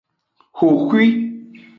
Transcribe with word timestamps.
Xoxwi. 0.57 1.05